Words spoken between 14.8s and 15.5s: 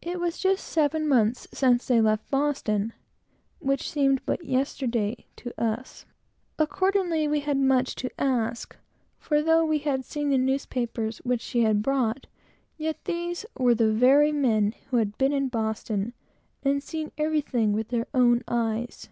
who had been in